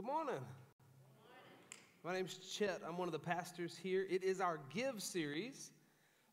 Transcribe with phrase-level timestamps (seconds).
[0.00, 0.40] Good morning.
[2.02, 2.80] My name's Chet.
[2.88, 4.06] I'm one of the pastors here.
[4.08, 5.72] It is our Give series.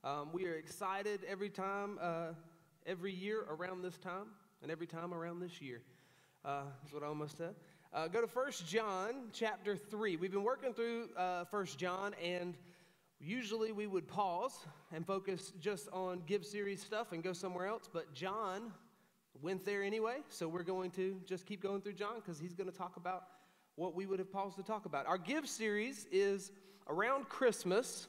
[0.06, 2.28] Um, we are excited every time, uh,
[2.86, 4.28] every year around this time,
[4.62, 5.82] and every time around this year.
[6.46, 7.56] Uh, is what I almost said.
[7.92, 10.16] Uh, go to First John chapter 3.
[10.16, 12.56] We've been working through uh, First John, and
[13.20, 17.90] usually we would pause and focus just on Give series stuff and go somewhere else,
[17.92, 18.72] but John
[19.42, 22.72] went there anyway, so we're going to just keep going through John because he's going
[22.72, 23.24] to talk about
[23.78, 25.06] what we would have paused to talk about.
[25.06, 26.52] Our Give series is
[26.90, 28.08] around Christmas.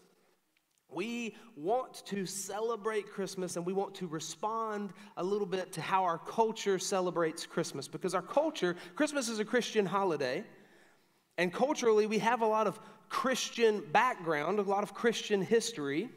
[0.88, 6.04] We want to celebrate Christmas and we want to respond a little bit to how
[6.04, 10.42] our culture celebrates Christmas because our culture, Christmas is a Christian holiday,
[11.36, 12.80] and culturally we have a lot of
[13.10, 16.08] Christian background, a lot of Christian history.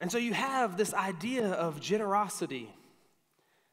[0.00, 2.72] And so you have this idea of generosity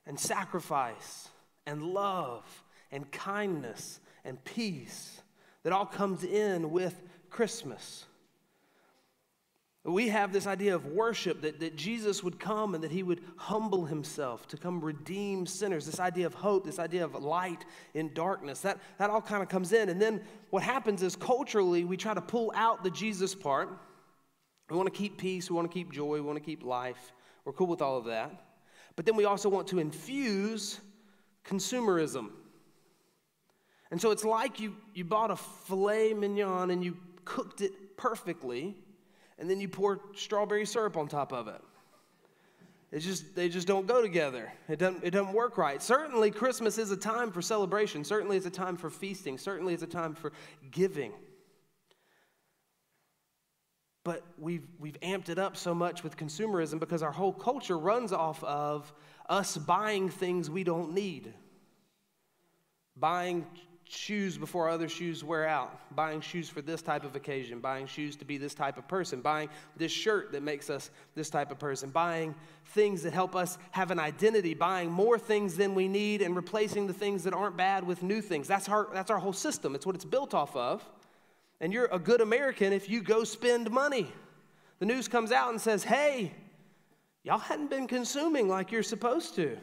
[0.08, 1.30] and sacrifice
[1.68, 5.22] and love and kindness and peace
[5.64, 8.06] that all comes in with Christmas.
[9.84, 13.22] We have this idea of worship that, that Jesus would come and that he would
[13.38, 15.86] humble himself to come redeem sinners.
[15.86, 19.50] This idea of hope, this idea of light in darkness, that, that all kind of
[19.50, 19.90] comes in.
[19.90, 20.22] And then
[20.52, 23.70] what happens is culturally, we try to pull out the Jesus part.
[24.70, 27.14] We want to keep peace, we want to keep joy, we want to keep life.
[27.46, 28.32] We're cool with all of that.
[28.96, 30.80] But then we also want to infuse
[31.46, 32.30] consumerism.
[33.92, 38.76] And so it's like you, you bought a filet mignon and you cooked it perfectly,
[39.38, 41.62] and then you pour strawberry syrup on top of it.
[42.92, 44.52] It's just, they just don't go together.
[44.68, 45.82] It doesn't, it doesn't work right.
[45.82, 48.04] Certainly, Christmas is a time for celebration.
[48.04, 49.38] Certainly, it's a time for feasting.
[49.38, 50.32] Certainly, it's a time for
[50.72, 51.12] giving.
[54.04, 58.12] But we've, we've amped it up so much with consumerism because our whole culture runs
[58.12, 58.92] off of
[59.28, 61.32] us buying things we don't need.
[62.98, 63.46] Buying
[63.92, 68.16] shoes before other shoes wear out, buying shoes for this type of occasion, buying shoes
[68.16, 71.58] to be this type of person, buying this shirt that makes us this type of
[71.58, 72.36] person, buying
[72.68, 76.86] things that help us have an identity, buying more things than we need and replacing
[76.86, 78.48] the things that aren't bad with new things.
[78.48, 79.74] That's our, that's our whole system.
[79.74, 80.88] It's what it's built off of.
[81.60, 84.12] And you're a good American if you go spend money.
[84.78, 86.32] The news comes out and says, hey,
[87.24, 89.58] y'all hadn't been consuming like you're supposed to.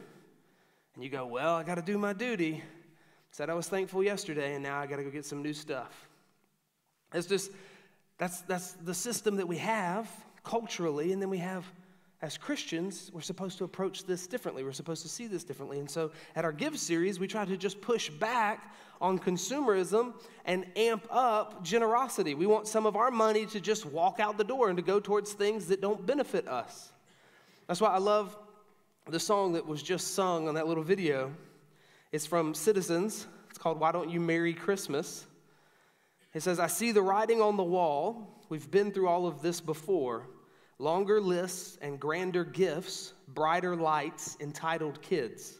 [0.95, 2.61] And you go, well, I got to do my duty.
[3.37, 6.09] Said I was thankful yesterday, and now I got to go get some new stuff.
[7.13, 7.51] It's just,
[8.17, 10.09] that's, that's the system that we have
[10.43, 11.63] culturally, and then we have,
[12.23, 14.63] as Christians, we're supposed to approach this differently.
[14.63, 15.77] We're supposed to see this differently.
[15.77, 20.15] And so at our Give series, we try to just push back on consumerism
[20.45, 22.33] and amp up generosity.
[22.33, 24.99] We want some of our money to just walk out the door and to go
[24.99, 26.91] towards things that don't benefit us.
[27.67, 28.35] That's why I love
[29.07, 31.31] the song that was just sung on that little video.
[32.11, 33.27] It's from Citizens.
[33.49, 35.25] It's called Why Don't You Merry Christmas?
[36.33, 38.45] It says, I see the writing on the wall.
[38.49, 40.27] We've been through all of this before.
[40.79, 45.57] Longer lists and grander gifts, brighter lights, entitled kids.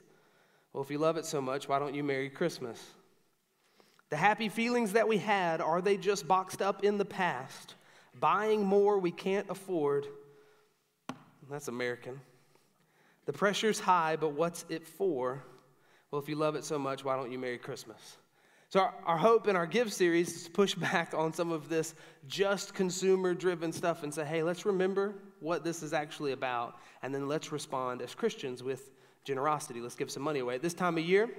[0.72, 2.82] Well, if you love it so much, why don't you Merry Christmas?
[4.10, 7.76] The happy feelings that we had, are they just boxed up in the past?
[8.20, 10.06] Buying more we can't afford.
[11.50, 12.22] That's American.
[13.26, 15.44] The pressure's high, but what's it for?
[16.12, 18.18] Well, if you love it so much, why don't you Merry Christmas?
[18.70, 21.68] So, our, our hope in our Give series is to push back on some of
[21.68, 21.96] this
[22.28, 27.14] just consumer driven stuff and say, hey, let's remember what this is actually about, and
[27.14, 28.90] then let's respond as Christians with
[29.26, 29.82] generosity.
[29.82, 30.56] Let's give some money away.
[30.56, 31.30] At this time of year,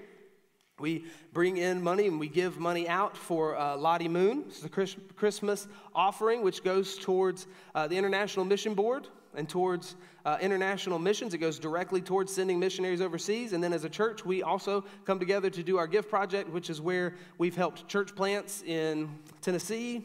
[0.78, 4.44] we bring in money and we give money out for uh, Lottie Moon.
[4.46, 9.96] This is a Christmas offering, which goes towards uh, the International Mission Board and towards
[10.24, 11.34] uh, international missions.
[11.34, 13.52] It goes directly towards sending missionaries overseas.
[13.52, 16.70] And then as a church, we also come together to do our gift project, which
[16.70, 19.08] is where we've helped church plants in
[19.40, 20.04] Tennessee,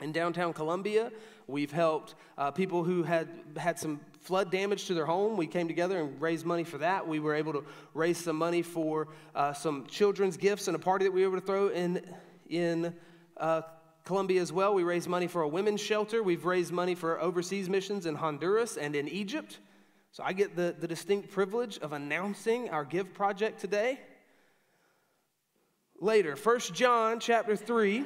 [0.00, 1.10] in downtown Columbia.
[1.46, 5.36] We've helped uh, people who had had some flood damage to their home.
[5.36, 7.08] We came together and raised money for that.
[7.08, 7.64] We were able to
[7.94, 11.40] raise some money for uh, some children's gifts and a party that we were able
[11.40, 12.02] to throw in
[12.50, 12.94] in
[13.38, 13.62] uh,
[14.08, 14.72] Colombia as well.
[14.72, 16.22] We raised money for a women's shelter.
[16.22, 19.58] We've raised money for overseas missions in Honduras and in Egypt.
[20.12, 24.00] So I get the, the distinct privilege of announcing our Give project today.
[26.00, 28.02] Later, 1 John chapter 3.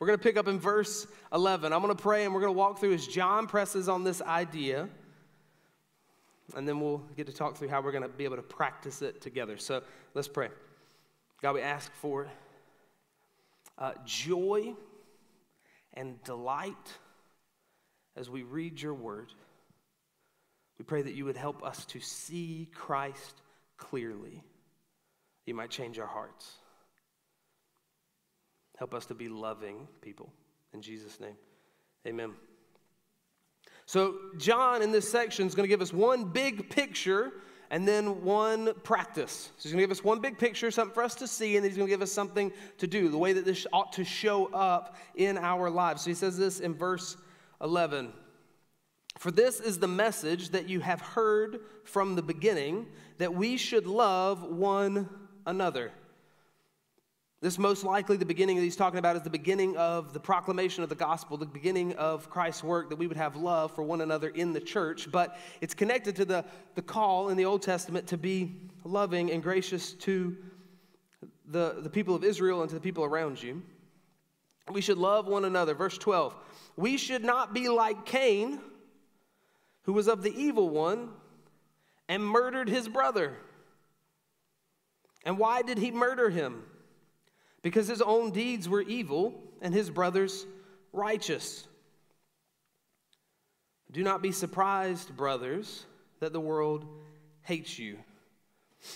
[0.00, 1.72] We're going to pick up in verse 11.
[1.72, 4.20] I'm going to pray and we're going to walk through as John presses on this
[4.20, 4.88] idea.
[6.56, 9.02] And then we'll get to talk through how we're going to be able to practice
[9.02, 9.56] it together.
[9.56, 9.84] So
[10.14, 10.48] let's pray.
[11.42, 12.30] God, we ask for it
[13.78, 14.74] uh, joy
[15.94, 16.98] and delight
[18.16, 19.32] as we read your word.
[20.78, 23.40] We pray that you would help us to see Christ
[23.76, 24.42] clearly.
[25.46, 26.52] You might change our hearts.
[28.78, 30.32] Help us to be loving people.
[30.72, 31.36] In Jesus' name,
[32.06, 32.32] amen.
[33.86, 37.32] So, John in this section is going to give us one big picture
[37.70, 39.50] and then one practice.
[39.56, 41.64] So, he's going to give us one big picture, something for us to see, and
[41.64, 44.04] then he's going to give us something to do, the way that this ought to
[44.04, 46.02] show up in our lives.
[46.02, 47.16] So, he says this in verse
[47.62, 48.12] 11
[49.18, 52.86] For this is the message that you have heard from the beginning,
[53.18, 55.08] that we should love one
[55.46, 55.92] another.
[57.40, 60.82] This most likely the beginning that he's talking about is the beginning of the proclamation
[60.82, 64.00] of the gospel, the beginning of Christ's work, that we would have love for one
[64.00, 65.08] another in the church.
[65.12, 66.44] But it's connected to the,
[66.74, 70.36] the call in the Old Testament to be loving and gracious to
[71.46, 73.62] the, the people of Israel and to the people around you.
[74.72, 75.74] We should love one another.
[75.74, 76.34] Verse 12
[76.76, 78.58] We should not be like Cain,
[79.82, 81.10] who was of the evil one
[82.08, 83.34] and murdered his brother.
[85.24, 86.64] And why did he murder him?
[87.62, 90.46] Because his own deeds were evil and his brothers
[90.92, 91.66] righteous.
[93.90, 95.86] Do not be surprised, brothers,
[96.20, 96.86] that the world
[97.42, 97.98] hates you.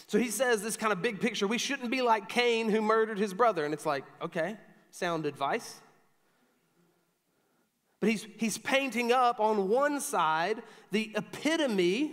[0.06, 3.18] So he says this kind of big picture we shouldn't be like Cain who murdered
[3.18, 3.64] his brother.
[3.64, 4.56] And it's like, okay,
[4.90, 5.80] sound advice.
[8.00, 12.12] But he's, he's painting up on one side the epitome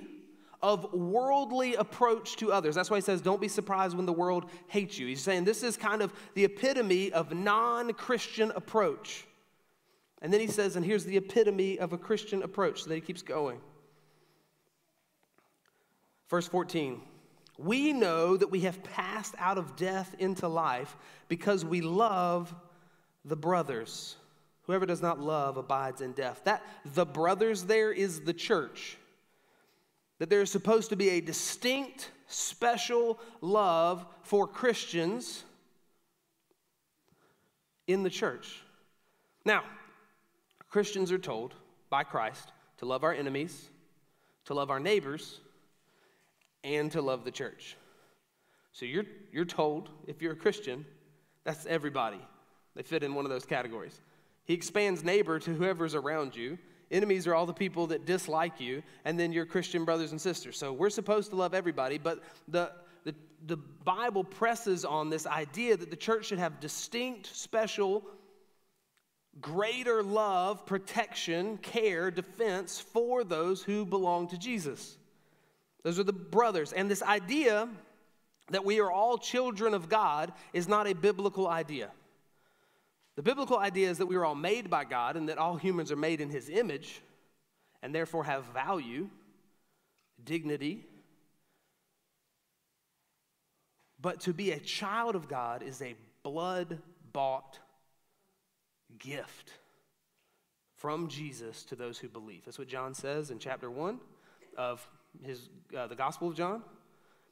[0.61, 2.75] of worldly approach to others.
[2.75, 5.07] That's why he says, Don't be surprised when the world hates you.
[5.07, 9.25] He's saying this is kind of the epitome of non Christian approach.
[10.21, 12.83] And then he says, And here's the epitome of a Christian approach.
[12.83, 13.59] So then he keeps going.
[16.29, 17.01] Verse 14
[17.57, 20.97] We know that we have passed out of death into life
[21.27, 22.53] because we love
[23.23, 24.15] the brothers.
[24.63, 26.41] Whoever does not love abides in death.
[26.43, 28.97] That the brothers there is the church
[30.19, 35.43] that there is supposed to be a distinct, special love for Christians
[37.87, 38.61] in the church.
[39.45, 39.63] Now,
[40.69, 41.55] Christians are told
[41.89, 43.69] by Christ to love our enemies,
[44.45, 45.39] to love our neighbors,
[46.63, 47.75] and to love the church.
[48.71, 50.85] So you're, you're told, if you're a Christian,
[51.43, 52.19] that's everybody.
[52.75, 53.99] They fit in one of those categories.
[54.45, 56.57] He expands neighbor to whoever's around you.
[56.91, 60.57] Enemies are all the people that dislike you, and then your Christian brothers and sisters.
[60.57, 62.71] So we're supposed to love everybody, but the,
[63.03, 63.13] the,
[63.45, 68.03] the Bible presses on this idea that the church should have distinct, special,
[69.39, 74.97] greater love, protection, care, defense for those who belong to Jesus.
[75.83, 76.73] Those are the brothers.
[76.73, 77.69] And this idea
[78.49, 81.91] that we are all children of God is not a biblical idea.
[83.19, 85.91] The biblical idea is that we are all made by God and that all humans
[85.91, 87.01] are made in His image
[87.83, 89.09] and therefore have value,
[90.23, 90.85] dignity.
[93.99, 96.79] But to be a child of God is a blood
[97.11, 97.59] bought
[98.99, 99.51] gift
[100.77, 102.45] from Jesus to those who believe.
[102.45, 103.99] That's what John says in chapter 1
[104.57, 104.89] of
[105.21, 106.63] his, uh, the Gospel of John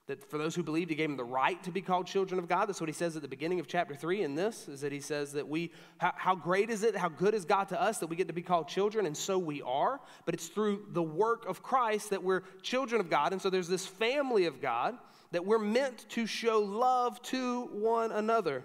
[0.08, 2.48] that for those who believed, he gave them the right to be called children of
[2.48, 2.68] God.
[2.68, 5.02] That's what he says at the beginning of chapter 3 in this, is that he
[5.02, 8.08] says that we, how, how, great is it, how good is God to us that
[8.08, 10.00] we get to be called children, and so we are.
[10.26, 13.34] But it's through the work of Christ that we're children of God.
[13.34, 14.98] And so there's this family of God
[15.32, 18.64] that we're meant to show love to one another.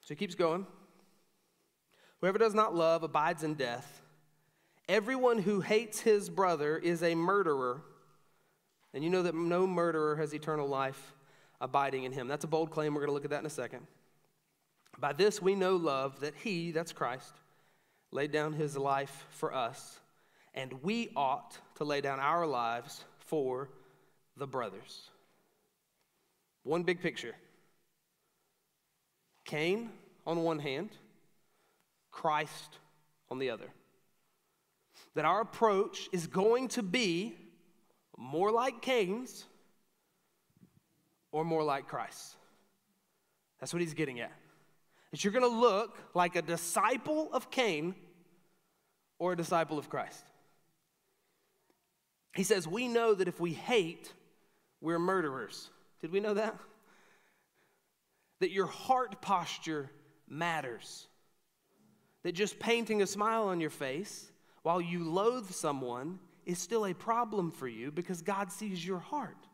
[0.00, 0.66] So he keeps going.
[2.22, 4.00] Whoever does not love abides in death.
[4.88, 7.82] Everyone who hates his brother is a murderer.
[8.94, 11.14] And you know that no murderer has eternal life
[11.60, 12.28] abiding in him.
[12.28, 12.94] That's a bold claim.
[12.94, 13.86] We're going to look at that in a second.
[14.98, 17.34] By this we know love, that he, that's Christ,
[18.10, 20.00] laid down his life for us,
[20.54, 23.68] and we ought to lay down our lives for
[24.36, 25.10] the brothers.
[26.62, 27.34] One big picture
[29.44, 29.90] Cain
[30.26, 30.90] on one hand,
[32.10, 32.78] Christ
[33.30, 33.68] on the other
[35.16, 37.34] that our approach is going to be
[38.18, 39.46] more like Cain's
[41.32, 42.36] or more like Christ.
[43.58, 44.32] That's what he's getting at.
[45.10, 47.94] That you're going to look like a disciple of Cain
[49.18, 50.22] or a disciple of Christ.
[52.34, 54.12] He says, We know that if we hate,
[54.82, 55.70] we're murderers.
[56.02, 56.58] Did we know that?
[58.40, 59.90] That your heart posture
[60.28, 61.06] matters.
[62.22, 64.30] That just painting a smile on your face
[64.66, 69.46] while you loathe someone is still a problem for you because God sees your heart.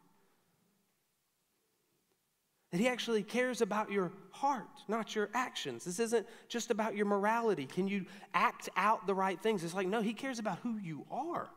[2.70, 5.84] That He actually cares about your heart, not your actions.
[5.84, 7.66] This isn't just about your morality.
[7.66, 9.62] Can you act out the right things?
[9.62, 11.50] It's like, no, He cares about who you are.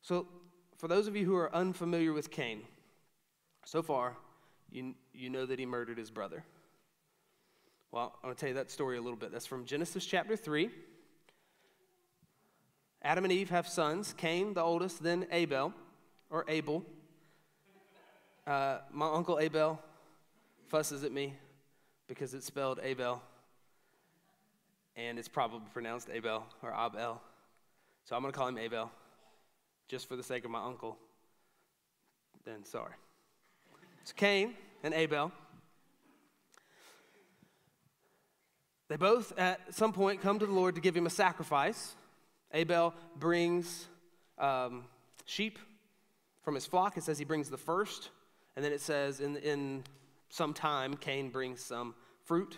[0.00, 0.28] So,
[0.78, 2.62] for those of you who are unfamiliar with Cain,
[3.66, 4.16] so far,
[4.70, 6.42] you, you know that he murdered his brother.
[7.92, 9.30] Well, I'm going to tell you that story a little bit.
[9.30, 10.70] That's from Genesis chapter 3.
[13.06, 15.72] Adam and Eve have sons Cain, the oldest, then Abel,
[16.28, 16.84] or Abel.
[18.44, 19.80] Uh, my uncle Abel
[20.66, 21.34] fusses at me
[22.08, 23.22] because it's spelled Abel,
[24.96, 27.22] and it's probably pronounced Abel or Abel.
[28.06, 28.90] So I'm going to call him Abel
[29.86, 30.98] just for the sake of my uncle.
[32.44, 32.94] Then sorry.
[34.02, 35.30] It's Cain and Abel.
[38.88, 41.94] They both, at some point, come to the Lord to give him a sacrifice.
[42.56, 43.86] Abel brings
[44.38, 44.84] um,
[45.26, 45.58] sheep
[46.42, 46.96] from his flock.
[46.96, 48.08] It says he brings the first.
[48.56, 49.84] And then it says in, in
[50.30, 51.94] some time, Cain brings some
[52.24, 52.56] fruit.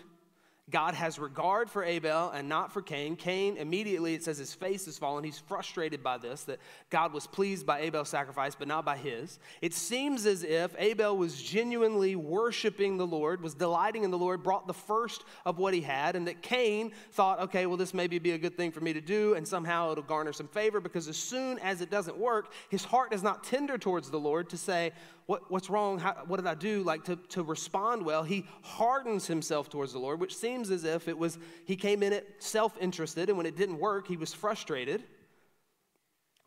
[0.71, 3.15] God has regard for Abel and not for Cain.
[3.15, 5.23] Cain, immediately, it says his face is fallen.
[5.23, 6.59] He's frustrated by this, that
[6.89, 9.39] God was pleased by Abel's sacrifice, but not by his.
[9.61, 14.43] It seems as if Abel was genuinely worshiping the Lord, was delighting in the Lord,
[14.43, 18.19] brought the first of what he had, and that Cain thought, okay, well, this maybe
[18.19, 21.07] be a good thing for me to do, and somehow it'll garner some favor, because
[21.07, 24.57] as soon as it doesn't work, his heart is not tender towards the Lord to
[24.57, 24.91] say,
[25.29, 25.99] what, what's wrong?
[25.99, 26.81] How, what did I do?
[26.81, 31.07] Like to, to respond well, he hardens himself towards the Lord, which seems as if
[31.07, 34.33] it was, he came in it self interested, and when it didn't work, he was
[34.33, 35.03] frustrated.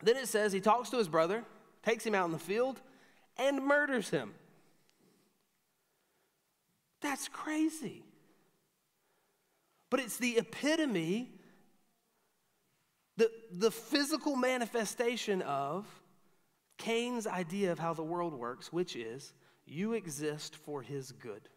[0.02, 1.44] Then it says he talks to his brother,
[1.82, 2.80] takes him out in the field,
[3.38, 4.34] and murders him.
[7.00, 8.04] That's crazy.
[9.90, 11.30] But it's the epitome,
[13.16, 15.86] the, the physical manifestation of
[16.78, 19.34] Cain's idea of how the world works, which is
[19.66, 21.48] you exist for his good.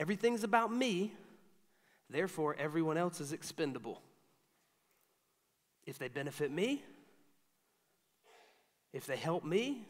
[0.00, 1.12] Everything's about me,
[2.08, 4.00] therefore, everyone else is expendable.
[5.84, 6.82] If they benefit me,
[8.94, 9.86] if they help me,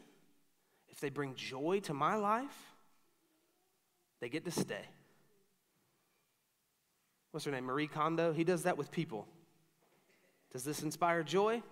[0.89, 2.73] if they bring joy to my life,
[4.19, 4.83] they get to stay.
[7.31, 7.63] What's her name?
[7.63, 8.33] Marie Kondo?
[8.33, 9.29] He does that with people.
[10.51, 11.63] Does this inspire joy?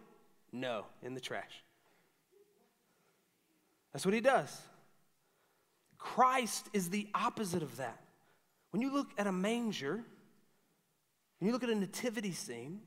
[0.53, 1.61] No, in the trash.
[3.91, 4.61] That's what he does.
[5.97, 7.99] Christ is the opposite of that.
[8.71, 10.03] When you look at a manger,
[11.39, 12.81] when you look at a nativity scene,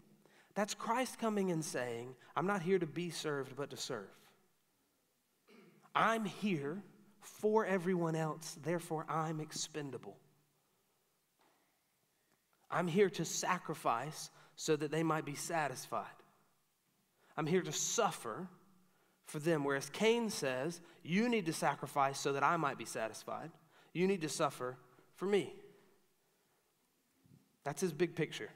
[0.54, 4.08] that's Christ coming and saying, I'm not here to be served, but to serve.
[5.94, 6.82] I'm here
[7.20, 10.16] for everyone else, therefore I'm expendable.
[12.70, 16.06] I'm here to sacrifice so that they might be satisfied.
[17.36, 18.48] I'm here to suffer
[19.26, 19.64] for them.
[19.64, 23.50] Whereas Cain says, You need to sacrifice so that I might be satisfied.
[23.92, 24.76] You need to suffer
[25.16, 25.54] for me.
[27.64, 28.50] That's his big picture.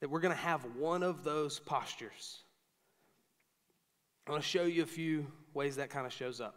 [0.00, 2.38] That we're going to have one of those postures.
[4.26, 6.54] I want to show you a few ways that kind of shows up.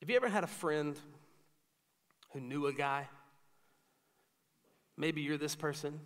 [0.00, 0.96] Have you ever had a friend
[2.30, 3.08] who knew a guy?
[4.96, 6.00] Maybe you're this person.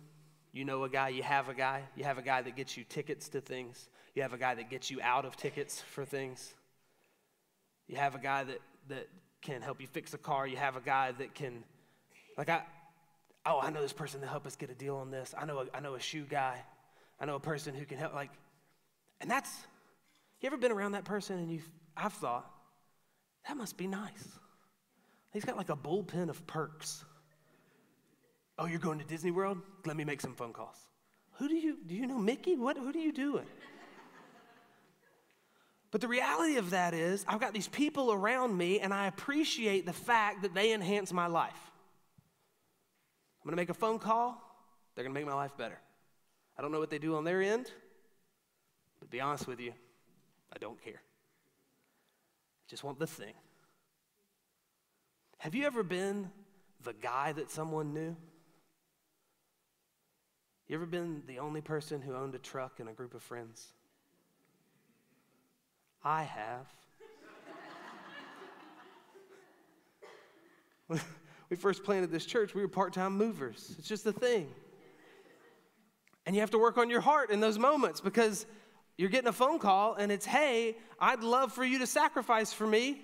[0.57, 2.83] You know a guy, you have a guy, you have a guy that gets you
[2.83, 6.55] tickets to things, you have a guy that gets you out of tickets for things,
[7.87, 9.07] you have a guy that, that
[9.41, 11.63] can help you fix a car, you have a guy that can,
[12.37, 12.61] like, I,
[13.45, 15.33] oh, I know this person to help us get a deal on this.
[15.37, 16.61] I know a, I know a shoe guy,
[17.19, 18.31] I know a person who can help, like,
[19.21, 19.49] and that's,
[20.41, 22.49] you ever been around that person and you've, I've thought,
[23.47, 24.27] that must be nice.
[25.31, 27.03] He's got like a bullpen of perks.
[28.59, 29.59] Oh, you're going to Disney World?
[29.85, 30.77] Let me make some phone calls.
[31.33, 32.55] Who do you do you know Mickey?
[32.55, 33.45] What who are you doing?
[35.91, 39.85] But the reality of that is, I've got these people around me, and I appreciate
[39.85, 41.71] the fact that they enhance my life.
[43.41, 44.41] I'm gonna make a phone call,
[44.95, 45.79] they're gonna make my life better.
[46.57, 47.71] I don't know what they do on their end,
[48.99, 49.73] but be honest with you,
[50.51, 51.01] I don't care.
[51.01, 53.33] I just want the thing.
[55.37, 56.29] Have you ever been
[56.83, 58.15] the guy that someone knew?
[60.67, 63.67] You ever been the only person who owned a truck in a group of friends?
[66.07, 66.65] I have.
[71.49, 73.75] we first planted this church, we were part time movers.
[73.77, 74.47] It's just a thing.
[76.25, 78.45] And you have to work on your heart in those moments because
[78.97, 82.65] you're getting a phone call and it's, hey, I'd love for you to sacrifice for
[82.65, 83.01] me.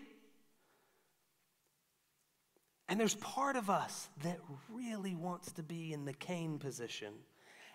[2.87, 4.39] And there's part of us that
[4.71, 7.13] really wants to be in the Cain position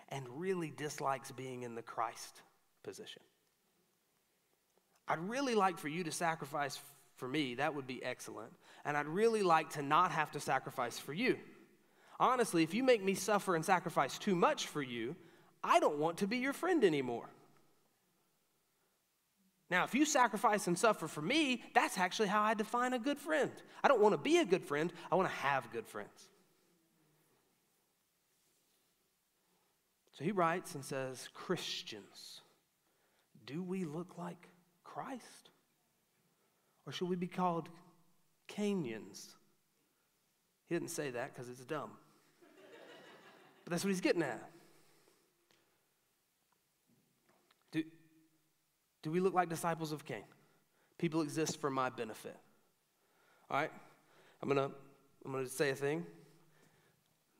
[0.09, 2.41] and really dislikes being in the Christ
[2.81, 3.21] position.
[5.09, 6.79] I'd really like for you to sacrifice
[7.17, 7.55] for me.
[7.55, 8.53] That would be excellent.
[8.85, 11.37] And I'd really like to not have to sacrifice for you.
[12.19, 15.15] Honestly, if you make me suffer and sacrifice too much for you,
[15.63, 17.29] I don't want to be your friend anymore.
[19.69, 23.19] Now, if you sacrifice and suffer for me, that's actually how I define a good
[23.19, 23.51] friend.
[23.83, 26.29] I don't want to be a good friend, I want to have good friends.
[30.13, 32.41] So he writes and says, Christians,
[33.45, 34.48] do we look like
[34.93, 35.49] Christ?
[36.85, 37.69] Or should we be called
[38.47, 39.35] Canyons?
[40.67, 41.91] He didn't say that because it's dumb.
[43.63, 44.49] but that's what he's getting at.
[47.71, 47.83] Do,
[49.03, 50.23] do we look like disciples of Cain?
[50.97, 52.37] People exist for my benefit.
[53.49, 53.71] All right?
[54.41, 54.75] I'm going to
[55.25, 56.05] I'm going to say a thing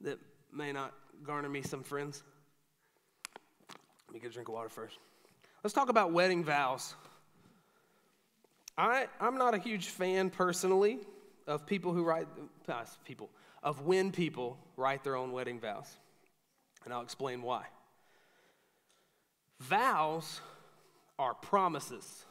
[0.01, 0.19] that
[0.53, 2.23] may not garner me some friends.
[4.07, 4.97] Let me get a drink of water first.
[5.63, 6.95] Let's talk about wedding vows.
[8.79, 10.99] I, I'm not a huge fan personally
[11.47, 12.27] of people who write,
[12.69, 13.29] uh, people,
[13.61, 15.97] of when people write their own wedding vows.
[16.85, 17.65] And I'll explain why.
[19.59, 20.39] Vows
[21.19, 22.23] are promises.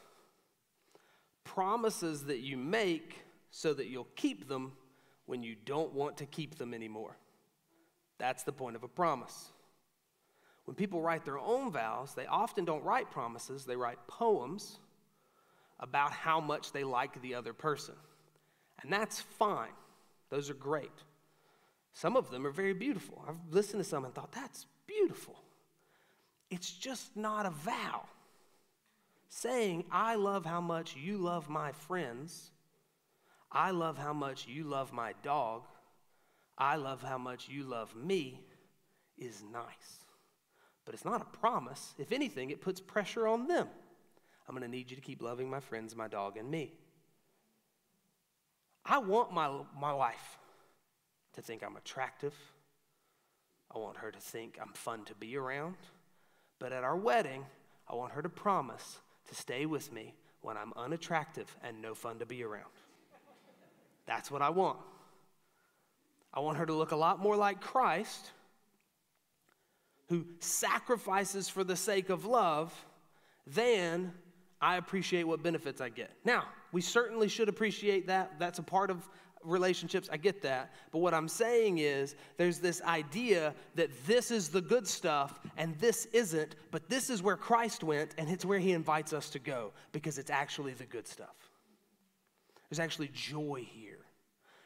[1.43, 3.19] Promises that you make
[3.51, 4.71] so that you'll keep them
[5.27, 7.15] when you don't want to keep them anymore.
[8.17, 9.51] That's the point of a promise.
[10.65, 14.79] When people write their own vows, they often don't write promises, they write poems
[15.79, 17.95] about how much they like the other person.
[18.81, 19.73] And that's fine,
[20.29, 20.91] those are great.
[21.93, 23.23] Some of them are very beautiful.
[23.27, 25.35] I've listened to some and thought, that's beautiful.
[26.49, 28.03] It's just not a vow.
[29.27, 32.51] Saying, I love how much you love my friends,
[33.51, 35.63] I love how much you love my dog,
[36.57, 38.41] I love how much you love me,
[39.17, 39.99] is nice
[40.89, 41.93] but it's not a promise.
[41.99, 43.67] If anything, it puts pressure on them.
[44.49, 46.73] I'm going to need you to keep loving my friends, my dog, and me.
[48.83, 50.39] I want my, my wife
[51.33, 52.33] to think I'm attractive.
[53.73, 55.75] I want her to think I'm fun to be around.
[56.57, 57.45] But at our wedding,
[57.87, 62.17] I want her to promise to stay with me when I'm unattractive and no fun
[62.17, 62.63] to be around.
[64.07, 64.79] That's what I want.
[66.33, 68.31] I want her to look a lot more like Christ
[70.07, 72.73] who sacrifices for the sake of love,
[73.45, 74.11] then
[74.61, 76.11] I appreciate what benefits I get.
[76.25, 78.39] Now, we certainly should appreciate that.
[78.39, 79.07] That's a part of
[79.43, 80.09] relationships.
[80.11, 80.73] I get that.
[80.91, 85.77] But what I'm saying is there's this idea that this is the good stuff and
[85.79, 89.39] this isn't, but this is where Christ went and it's where he invites us to
[89.39, 91.35] go because it's actually the good stuff.
[92.69, 94.05] There's actually joy here,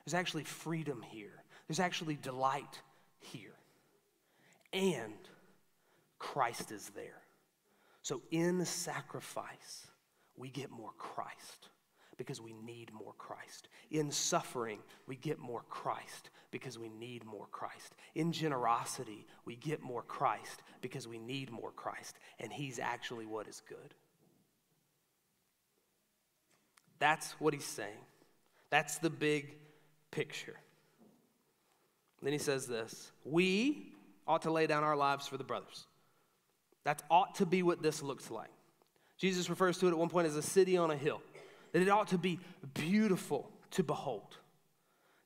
[0.05, 2.81] there's actually freedom here, there's actually delight
[3.19, 3.53] here.
[4.73, 5.13] And
[6.17, 7.22] Christ is there.
[8.03, 9.87] So in sacrifice,
[10.35, 11.69] we get more Christ
[12.17, 13.69] because we need more Christ.
[13.91, 17.95] In suffering, we get more Christ because we need more Christ.
[18.13, 22.17] In generosity, we get more Christ because we need more Christ.
[22.39, 23.95] And He's actually what is good.
[26.99, 28.05] That's what He's saying.
[28.69, 29.55] That's the big
[30.11, 30.59] picture.
[32.21, 33.93] then He says this We
[34.27, 35.85] ought to lay down our lives for the brothers.
[36.85, 38.49] That ought to be what this looks like.
[39.17, 41.21] Jesus refers to it at one point as a city on a hill,
[41.71, 42.39] that it ought to be
[42.73, 44.37] beautiful to behold,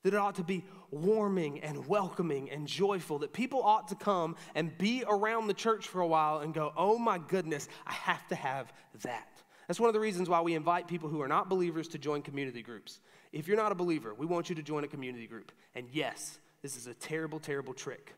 [0.04, 4.36] that it ought to be warming and welcoming and joyful, that people ought to come
[4.56, 8.26] and be around the church for a while and go, oh my goodness, I have
[8.28, 9.28] to have that.
[9.68, 12.22] That's one of the reasons why we invite people who are not believers to join
[12.22, 13.00] community groups.
[13.34, 15.52] If you're not a believer, we want you to join a community group.
[15.76, 18.14] And yes, this is a terrible, terrible trick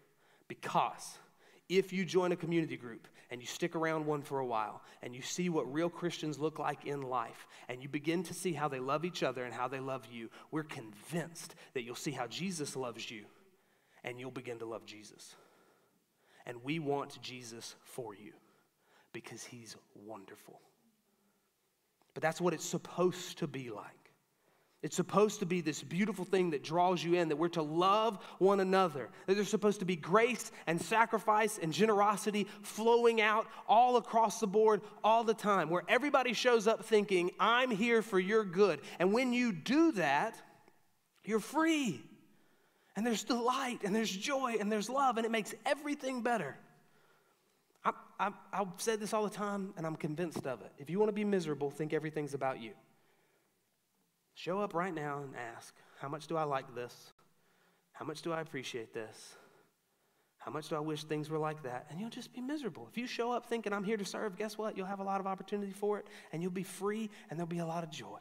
[0.47, 1.17] because
[1.67, 5.15] if you join a community group and you stick around one for a while and
[5.15, 8.67] you see what real Christians look like in life and you begin to see how
[8.67, 12.27] they love each other and how they love you, we're convinced that you'll see how
[12.27, 13.25] Jesus loves you
[14.03, 15.35] and you'll begin to love Jesus.
[16.45, 18.33] And we want Jesus for you
[19.13, 20.59] because he's wonderful.
[22.13, 23.98] But that's what it's supposed to be like.
[24.81, 28.17] It's supposed to be this beautiful thing that draws you in, that we're to love
[28.37, 33.97] one another, that there's supposed to be grace and sacrifice and generosity flowing out all
[33.97, 38.45] across the board all the time, where everybody shows up thinking, I'm here for your
[38.45, 38.79] good.
[38.99, 40.41] And when you do that,
[41.25, 42.01] you're free.
[42.95, 46.55] And there's delight, and there's joy, and there's love, and it makes everything better.
[47.83, 50.71] I, I, I've said this all the time, and I'm convinced of it.
[50.77, 52.71] If you want to be miserable, think everything's about you.
[54.35, 57.13] Show up right now and ask, How much do I like this?
[57.91, 59.35] How much do I appreciate this?
[60.37, 61.87] How much do I wish things were like that?
[61.89, 62.87] And you'll just be miserable.
[62.89, 64.77] If you show up thinking, I'm here to serve, guess what?
[64.77, 67.59] You'll have a lot of opportunity for it, and you'll be free, and there'll be
[67.59, 68.19] a lot of joy.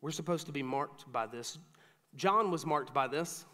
[0.00, 1.58] We're supposed to be marked by this.
[2.14, 3.44] John was marked by this.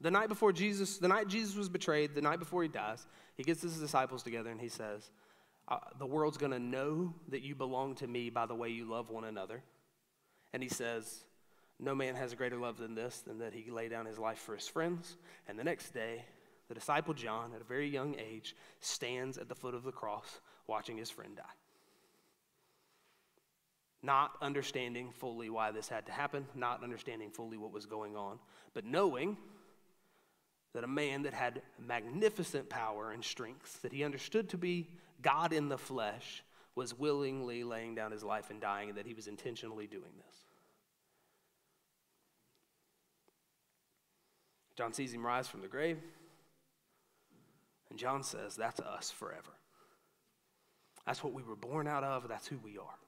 [0.00, 3.42] The night before Jesus, the night Jesus was betrayed, the night before he dies, he
[3.42, 5.10] gets his disciples together and he says,
[5.68, 8.84] uh, The world's going to know that you belong to me by the way you
[8.84, 9.62] love one another.
[10.52, 11.24] And he says,
[11.78, 14.38] No man has a greater love than this, than that he lay down his life
[14.38, 15.16] for his friends.
[15.46, 16.24] And the next day,
[16.68, 20.40] the disciple John, at a very young age, stands at the foot of the cross
[20.66, 21.42] watching his friend die.
[24.02, 28.38] Not understanding fully why this had to happen, not understanding fully what was going on,
[28.74, 29.36] but knowing
[30.74, 34.88] that a man that had magnificent power and strength, that he understood to be
[35.20, 36.42] God in the flesh,
[36.74, 40.36] was willingly laying down his life and dying, and that he was intentionally doing this.
[44.76, 45.98] John sees him rise from the grave,
[47.90, 49.50] and John says, That's us forever.
[51.04, 52.98] That's what we were born out of, that's who we are.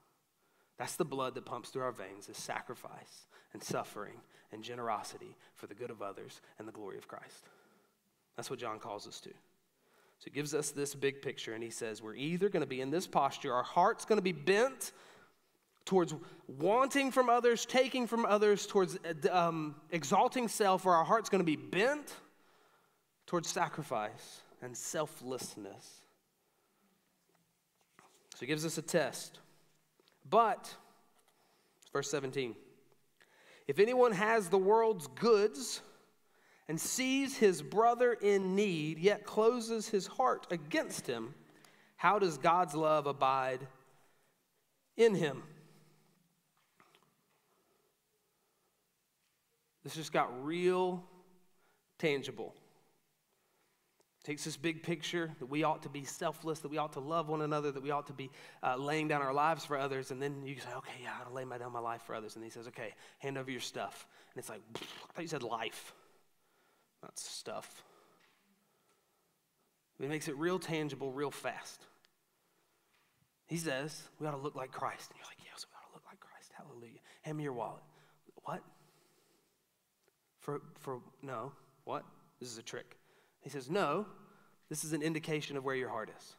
[0.77, 4.15] That's the blood that pumps through our veins is sacrifice and suffering
[4.51, 7.47] and generosity for the good of others and the glory of Christ.
[8.35, 9.29] That's what John calls us to.
[10.21, 12.79] So he gives us this big picture, and he says, We're either going to be
[12.79, 14.91] in this posture, our heart's going to be bent
[15.83, 16.13] towards
[16.47, 18.99] wanting from others, taking from others, towards
[19.31, 22.13] um, exalting self, or our heart's going to be bent
[23.25, 26.01] towards sacrifice and selflessness.
[28.35, 29.39] So he gives us a test.
[30.29, 30.71] But,
[31.91, 32.55] verse 17,
[33.67, 35.81] if anyone has the world's goods,
[36.71, 41.33] and sees his brother in need, yet closes his heart against him,
[41.97, 43.67] how does God's love abide
[44.95, 45.43] in him?
[49.83, 51.03] This just got real
[51.99, 52.55] tangible.
[54.23, 57.27] Takes this big picture that we ought to be selfless, that we ought to love
[57.27, 58.29] one another, that we ought to be
[58.63, 60.11] uh, laying down our lives for others.
[60.11, 62.37] And then you say, okay, yeah, I ought to lay down my life for others.
[62.37, 64.07] And he says, okay, hand over your stuff.
[64.33, 65.93] And it's like, I thought you said life
[67.01, 67.83] not stuff.
[69.99, 71.85] He makes it real tangible, real fast.
[73.47, 75.11] He says, we ought to look like Christ.
[75.11, 76.51] And you're like, yes, we ought to look like Christ.
[76.57, 76.99] Hallelujah.
[77.21, 77.83] Hand me your wallet.
[78.43, 78.63] What?
[80.39, 81.51] For, for, no.
[81.83, 82.03] What?
[82.39, 82.97] This is a trick.
[83.41, 84.07] He says, no,
[84.69, 86.35] this is an indication of where your heart is.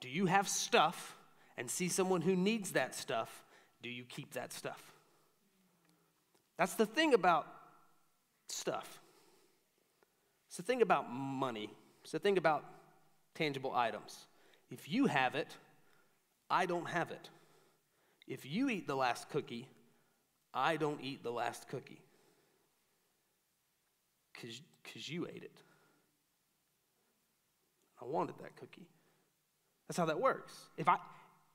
[0.00, 1.16] Do you have stuff
[1.56, 3.44] and see someone who needs that stuff?
[3.82, 4.82] Do you keep that stuff?
[6.58, 7.46] That's the thing about
[8.66, 9.00] stuff.
[10.48, 11.70] It's the thing about money,
[12.02, 12.64] it's the thing about
[13.36, 14.26] tangible items.
[14.70, 15.56] If you have it,
[16.50, 17.30] I don't have it.
[18.26, 19.68] If you eat the last cookie,
[20.52, 22.02] I don't eat the last cookie.
[24.32, 25.62] Because you ate it.
[28.02, 28.88] I wanted that cookie.
[29.86, 30.54] That's how that works.
[30.76, 30.96] If, I,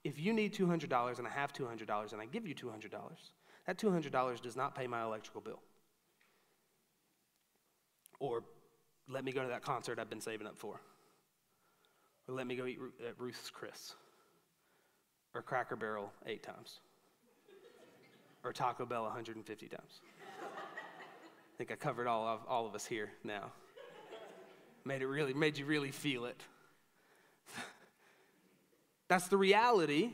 [0.06, 2.90] if you need $200 and I have $200 and I give you $200,
[3.68, 5.60] that $200 does not pay my electrical bill.
[8.22, 8.44] Or
[9.10, 10.80] let me go to that concert I've been saving up for.
[12.28, 13.96] Or let me go eat at Ruth's Chris.
[15.34, 16.80] Or Cracker Barrel eight times.
[18.44, 20.02] Or Taco Bell 150 times.
[20.44, 23.52] I think I covered all of, all of us here now.
[24.86, 26.40] Made it really, made you really feel it.
[29.08, 30.12] That's the reality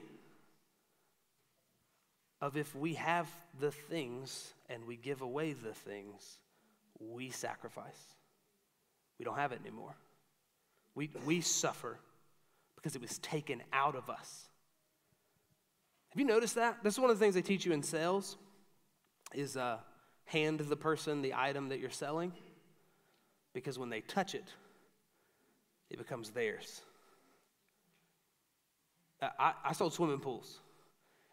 [2.39, 3.27] of if we have
[3.59, 6.37] the things and we give away the things
[6.99, 8.15] we sacrifice.
[9.19, 9.95] We don't have it anymore.
[10.95, 11.99] We, we suffer
[12.75, 14.45] because it was taken out of us.
[16.09, 16.83] Have you noticed that?
[16.83, 18.37] This is one of the things they teach you in sales
[19.33, 19.77] is uh,
[20.25, 22.31] hand the person the item that you're selling
[23.53, 24.45] because when they touch it,
[25.89, 26.81] it becomes theirs.
[29.21, 30.59] I, I sold swimming pools.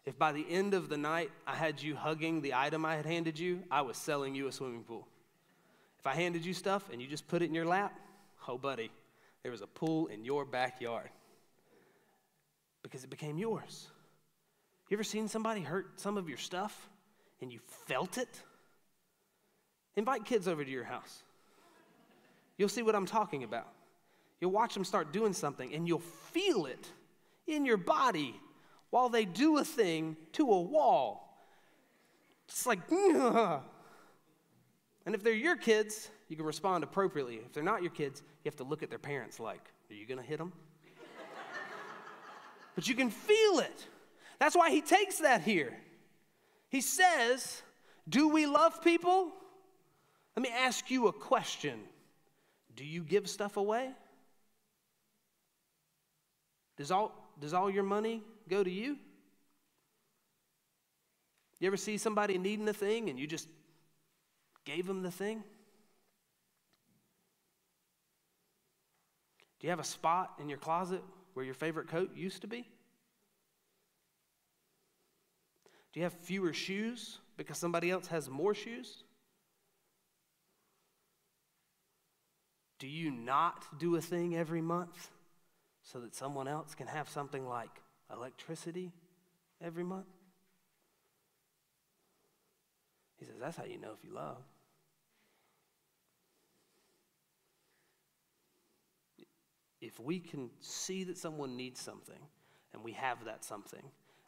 [0.05, 3.05] If by the end of the night I had you hugging the item I had
[3.05, 5.07] handed you, I was selling you a swimming pool.
[6.05, 7.99] If I handed you stuff and you just put it in your lap,
[8.47, 8.91] oh, buddy,
[9.41, 11.09] there was a pool in your backyard
[12.83, 13.87] because it became yours.
[14.87, 16.89] You ever seen somebody hurt some of your stuff
[17.41, 18.39] and you felt it?
[19.95, 21.23] Invite kids over to your house.
[22.59, 23.69] You'll see what I'm talking about.
[24.39, 25.97] You'll watch them start doing something and you'll
[26.31, 26.87] feel it
[27.47, 28.39] in your body
[28.91, 31.35] while they do a thing to a wall.
[32.47, 32.81] It's like.
[35.05, 37.35] And if they're your kids, you can respond appropriately.
[37.35, 40.05] If they're not your kids, you have to look at their parents like, are you
[40.05, 40.51] going to hit them?
[42.75, 43.87] but you can feel it.
[44.39, 45.73] That's why he takes that here.
[46.69, 47.61] He says,
[48.09, 49.31] Do we love people?
[50.35, 51.79] Let me ask you a question
[52.75, 53.91] Do you give stuff away?
[56.77, 58.97] Does all, does all your money go to you?
[61.59, 63.47] You ever see somebody needing a thing and you just
[64.65, 65.43] gave him the thing?
[69.59, 71.01] Do you have a spot in your closet
[71.33, 72.67] where your favorite coat used to be?
[75.93, 79.03] Do you have fewer shoes because somebody else has more shoes?
[82.79, 85.09] Do you not do a thing every month
[85.83, 88.91] so that someone else can have something like electricity
[89.61, 90.05] every month?
[93.17, 94.37] He says, That's how you know if you love.
[99.85, 102.17] If we can see that someone needs something
[102.73, 103.83] and we have that something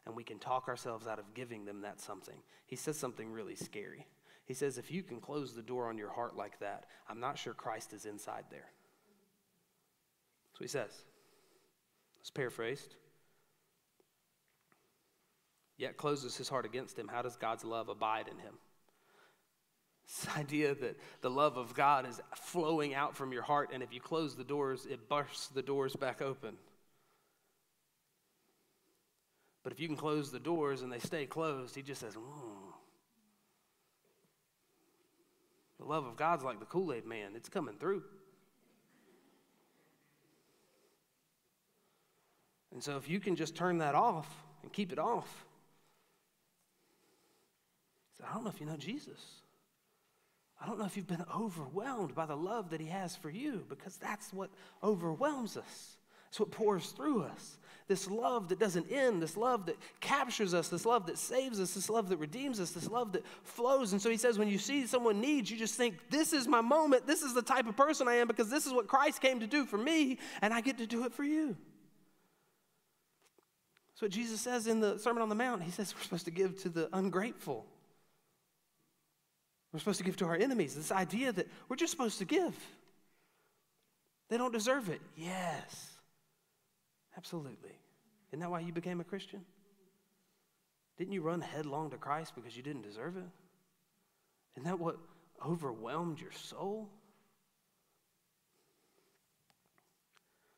[0.06, 3.56] and we can talk ourselves out of giving them that something, he says something really
[3.56, 4.06] scary.
[4.46, 7.36] He says, If you can close the door on your heart like that, I'm not
[7.36, 8.70] sure Christ is inside there.
[10.52, 10.92] So he says.
[12.20, 12.94] It's paraphrased.
[15.76, 17.08] Yet closes his heart against him.
[17.08, 18.54] How does God's love abide in him?
[20.08, 23.92] This idea that the love of God is flowing out from your heart, and if
[23.92, 26.56] you close the doors, it bursts the doors back open.
[29.62, 32.22] But if you can close the doors and they stay closed, he just says, mm.
[35.78, 38.02] The love of God's like the Kool Aid man, it's coming through.
[42.72, 44.28] And so if you can just turn that off
[44.62, 45.44] and keep it off,
[48.26, 49.42] I don't know if you know Jesus.
[50.60, 53.64] I don't know if you've been overwhelmed by the love that he has for you
[53.68, 54.50] because that's what
[54.82, 55.96] overwhelms us.
[56.28, 57.58] It's what pours through us.
[57.86, 61.72] This love that doesn't end, this love that captures us, this love that saves us,
[61.72, 63.92] this love that redeems us, this love that flows.
[63.92, 66.60] And so he says, when you see someone needs, you just think, this is my
[66.60, 67.06] moment.
[67.06, 69.46] This is the type of person I am because this is what Christ came to
[69.46, 71.56] do for me, and I get to do it for you.
[73.92, 75.62] That's what Jesus says in the Sermon on the Mount.
[75.62, 77.64] He says we're supposed to give to the ungrateful.
[79.72, 80.74] We're supposed to give to our enemies.
[80.74, 82.54] This idea that we're just supposed to give.
[84.28, 85.00] They don't deserve it.
[85.16, 85.92] Yes.
[87.16, 87.72] Absolutely.
[88.30, 89.44] Isn't that why you became a Christian?
[90.96, 93.28] Didn't you run headlong to Christ because you didn't deserve it?
[94.56, 94.98] Isn't that what
[95.44, 96.88] overwhelmed your soul?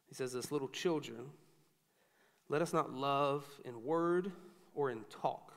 [0.08, 1.26] He says, This little children,
[2.48, 4.32] let us not love in word
[4.74, 5.52] or in talk,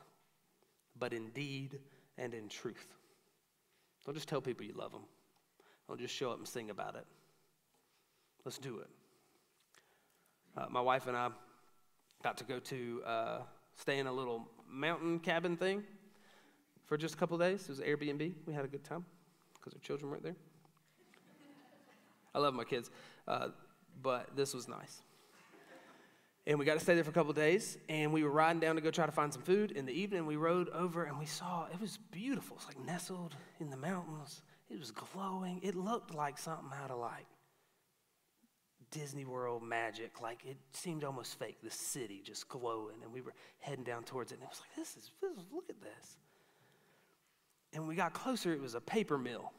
[0.98, 1.80] but in deed
[2.18, 2.88] and in truth.
[4.06, 5.04] Don't just tell people you love them,
[5.88, 7.06] don't just show up and sing about it.
[8.46, 8.89] Let's do it.
[10.58, 11.30] Uh, my wife and I
[12.24, 13.38] got to go to uh,
[13.76, 15.84] stay in a little mountain cabin thing
[16.86, 17.63] for just a couple days.
[17.63, 18.34] It was Airbnb.
[18.46, 19.06] We had a good time
[19.56, 20.36] because our children weren't there.
[22.36, 22.89] I love my kids,
[23.28, 23.50] uh,
[24.02, 25.02] but this was nice.
[26.46, 28.76] And we got to stay there for a couple days, and we were riding down
[28.76, 29.72] to go try to find some food.
[29.72, 32.58] In the evening, we rode over and we saw it was beautiful.
[32.58, 34.42] It's like nestled in the mountains.
[34.70, 35.62] It was glowing.
[35.64, 37.26] It looked like something out of like
[38.92, 40.22] Disney World magic.
[40.22, 42.98] Like it seemed almost fake, the city just glowing.
[43.04, 44.36] And we were heading down towards it.
[44.36, 46.18] And it was like, this is, this is look at this.
[47.72, 49.54] And when we got closer, it was a paper mill.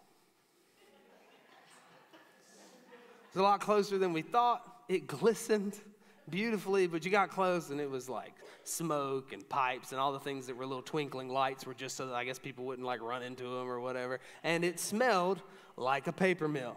[2.13, 4.83] It was a lot closer than we thought.
[4.89, 5.81] It glistened
[6.29, 8.35] beautifully, but you got close and it was like
[8.65, 12.07] smoke and pipes and all the things that were little twinkling lights were just so
[12.07, 14.21] that I guess people wouldn't like run into them or whatever.
[14.43, 15.43] And it smelled
[15.77, 16.77] like a paper mill.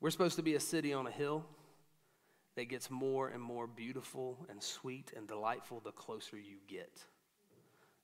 [0.00, 1.46] We're supposed to be a city on a hill
[2.56, 7.02] that gets more and more beautiful and sweet and delightful the closer you get.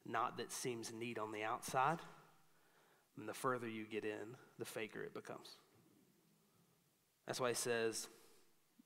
[0.07, 1.99] Not that seems neat on the outside.
[3.19, 5.57] And the further you get in, the faker it becomes.
[7.31, 8.09] That's why he says,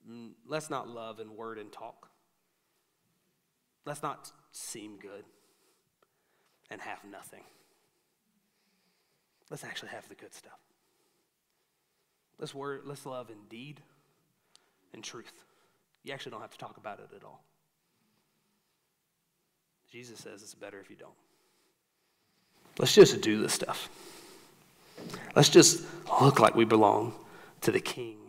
[0.07, 2.11] mm, let's not love in word and talk.
[3.85, 5.23] Let's not seem good
[6.69, 7.41] and have nothing.
[9.49, 10.59] Let's actually have the good stuff.
[12.37, 13.81] Let's, word, let's love in deed
[14.93, 15.43] and truth.
[16.03, 17.43] You actually don't have to talk about it at all.
[19.91, 21.17] Jesus says it's better if you don't.
[22.77, 23.89] Let's just do this stuff.
[25.35, 25.83] Let's just
[26.21, 27.15] look like we belong
[27.61, 28.24] to the King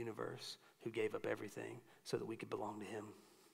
[0.00, 3.04] universe who gave up everything so that we could belong to Him.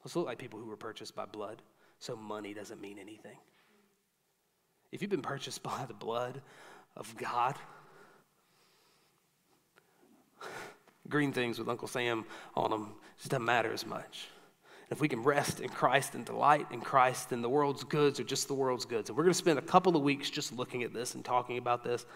[0.04, 1.60] Let's look like people who were purchased by blood
[1.98, 3.36] so money doesn't mean anything.
[4.92, 6.40] If you've been purchased by the blood
[6.96, 7.56] of God,
[11.08, 14.28] green things with Uncle Sam on them just doesn't matter as much.
[14.88, 18.24] If we can rest in Christ and delight in Christ, then the world's goods are
[18.24, 19.10] just the world's goods.
[19.10, 21.58] And we're going to spend a couple of weeks just looking at this and talking
[21.58, 22.06] about this.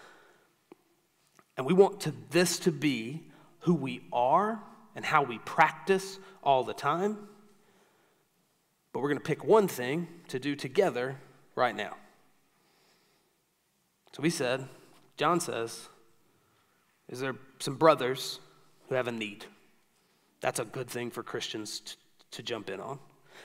[1.56, 3.29] And we want to, this to be
[3.60, 4.60] who we are
[4.94, 7.16] and how we practice all the time.
[8.92, 11.16] But we're going to pick one thing to do together
[11.54, 11.96] right now.
[14.12, 14.68] So we said,
[15.16, 15.88] John says,
[17.08, 18.40] is there some brothers
[18.90, 19.46] who have a need.
[20.40, 21.96] That's a good thing for Christians to,
[22.32, 22.98] to jump in on.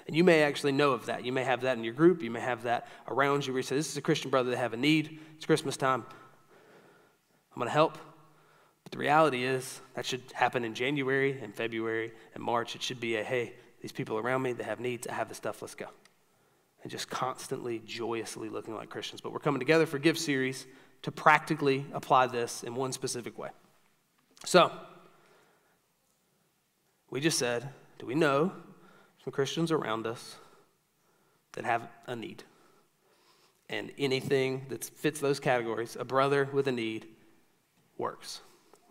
[0.08, 1.24] And you may actually know of that.
[1.24, 2.22] You may have that in your group.
[2.22, 4.58] You may have that around you where you say, This is a Christian brother that
[4.58, 5.20] have a need.
[5.36, 6.04] It's Christmas time.
[7.54, 7.98] I'm going to help.
[8.86, 12.76] But the reality is, that should happen in January and February and March.
[12.76, 15.36] It should be a, hey, these people around me, they have needs, I have the
[15.36, 15.88] stuff, let's go.
[16.84, 19.22] And just constantly, joyously looking like Christians.
[19.22, 20.68] But we're coming together for Give Series
[21.02, 23.50] to practically apply this in one specific way.
[24.46, 24.72] So,
[27.10, 28.52] we just said, do we know
[29.24, 30.36] some Christians around us
[31.54, 32.44] that have a need?
[33.68, 37.08] And anything that fits those categories, a brother with a need,
[37.98, 38.42] works.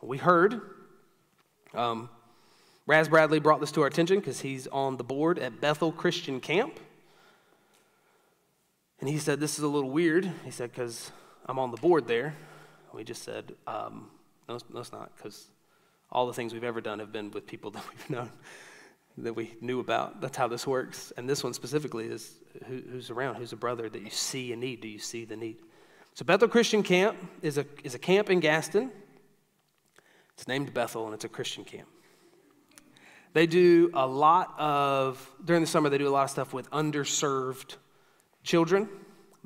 [0.05, 0.61] We heard
[1.73, 2.11] um,
[2.87, 6.41] Raz Bradley brought this to our attention because he's on the board at Bethel Christian
[6.41, 6.79] Camp.
[9.01, 10.31] And he said, This is a little weird.
[10.45, 11.11] He said, Because
[11.47, 12.35] I'm on the board there.
[12.93, 14.09] We just said, um,
[14.49, 15.49] no, no, it's not, because
[16.13, 18.31] all the things we've ever done have been with people that we've known,
[19.19, 20.21] that we knew about.
[20.21, 21.13] That's how this works.
[21.17, 22.35] And this one specifically is
[22.67, 24.81] who, who's around, who's a brother that you see a need.
[24.81, 25.57] Do you see the need?
[26.15, 28.93] So, Bethel Christian Camp is a, is a camp in Gaston.
[30.37, 31.89] It's named Bethel, and it's a Christian camp.
[33.33, 36.71] They do a lot of, during the summer, they do a lot of stuff with
[36.71, 37.77] underserved
[38.45, 38.89] children.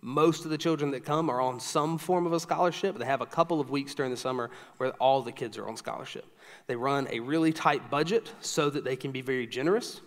[0.00, 2.98] Most of the children that come are on some form of a scholarship.
[2.98, 5.76] They have a couple of weeks during the summer where all the kids are on
[5.76, 6.24] scholarship.
[6.66, 10.00] They run a really tight budget so that they can be very generous.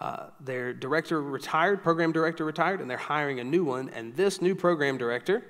[0.00, 3.88] Uh, their director retired, program director retired, and they're hiring a new one.
[3.90, 5.44] And this new program director,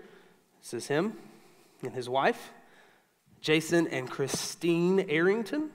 [0.60, 1.16] this is him
[1.82, 2.50] and his wife,
[3.44, 5.68] Jason and Christine Arrington.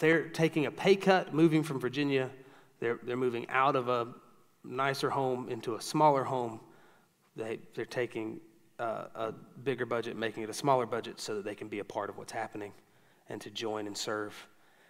[0.00, 2.28] They're taking a pay cut, moving from Virginia.
[2.78, 4.08] They're, they're moving out of a
[4.64, 6.60] nicer home into a smaller home.
[7.36, 8.40] They, they're taking
[8.78, 9.32] uh, a
[9.64, 12.18] bigger budget, making it a smaller budget so that they can be a part of
[12.18, 12.74] what's happening
[13.30, 14.34] and to join and serve.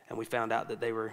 [0.08, 1.12] And we found out that they were,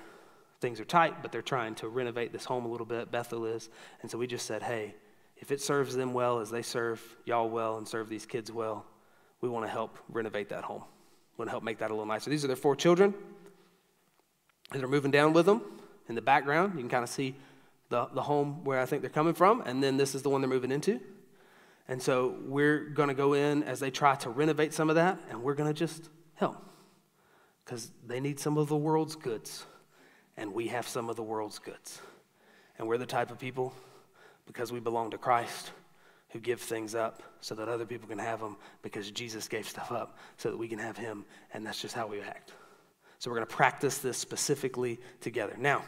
[0.61, 3.11] things are tight, but they're trying to renovate this home a little bit.
[3.11, 3.69] Bethel is.
[4.01, 4.95] And so we just said, hey,
[5.39, 8.85] if it serves them well as they serve y'all well and serve these kids well,
[9.41, 10.83] we want to help renovate that home.
[11.37, 12.29] We want to help make that a little nicer.
[12.29, 13.13] These are their four children.
[14.71, 15.61] They're moving down with them
[16.07, 16.73] in the background.
[16.73, 17.35] You can kind of see
[17.89, 20.41] the, the home where I think they're coming from, and then this is the one
[20.41, 20.99] they're moving into.
[21.87, 25.17] And so we're going to go in as they try to renovate some of that,
[25.29, 26.63] and we're going to just help
[27.65, 29.65] because they need some of the world's goods,
[30.37, 32.01] and we have some of the world's goods.
[32.77, 33.73] And we're the type of people,
[34.49, 35.71] because we belong to Christ,
[36.29, 39.91] who give things up so that other people can have them because Jesus gave stuff
[39.91, 42.53] up so that we can have Him, and that's just how we act.
[43.19, 45.55] So we're going to practice this specifically together.
[45.59, 45.83] Now,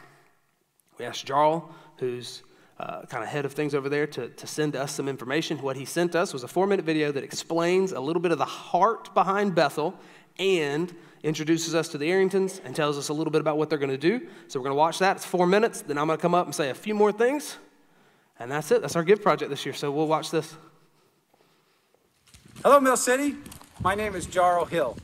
[0.96, 2.44] we asked Jarl, who's
[2.78, 5.60] uh, kind of head of things over there, to, to send us some information.
[5.60, 8.38] What he sent us was a four minute video that explains a little bit of
[8.38, 9.92] the heart behind Bethel
[10.38, 10.94] and
[11.24, 13.90] introduces us to the Arringtons and tells us a little bit about what they're going
[13.90, 14.28] to do.
[14.46, 15.16] So we're going to watch that.
[15.16, 15.82] It's four minutes.
[15.82, 17.56] Then I'm going to come up and say a few more things.
[18.42, 18.80] And that's it.
[18.80, 19.72] That's our gift project this year.
[19.72, 20.56] So we'll watch this.
[22.64, 23.36] Hello, Mill City.
[23.80, 24.96] My name is Jarl Hill.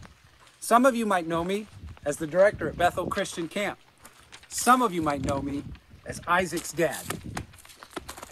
[0.58, 1.68] Some of you might know me
[2.04, 3.78] as the director at Bethel Christian Camp.
[4.48, 5.62] Some of you might know me
[6.04, 7.04] as Isaac's dad.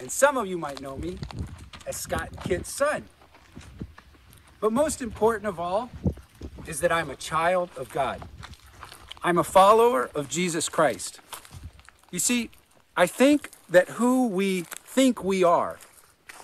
[0.01, 1.17] And some of you might know me
[1.85, 3.05] as Scott Kit's son.
[4.59, 5.89] But most important of all
[6.65, 8.21] is that I'm a child of God.
[9.23, 11.21] I'm a follower of Jesus Christ.
[12.11, 12.49] You see,
[12.97, 14.65] I think that who we
[14.97, 15.77] think we are,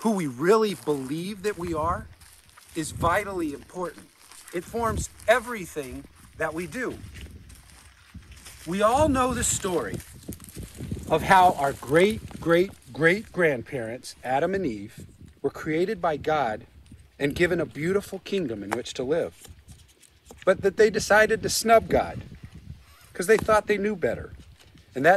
[0.02, 2.06] who we really believe that we are,
[2.76, 4.06] is vitally important.
[4.54, 6.04] It forms everything
[6.38, 6.96] that we do.
[8.64, 9.96] We all know the story
[11.10, 15.04] of how our great, great, great grandparents, Adam and Eve,
[15.42, 16.64] were created by God
[17.18, 19.48] and given a beautiful kingdom in which to live.
[20.44, 22.22] But that they decided to snub God
[23.10, 24.32] because they thought they knew better.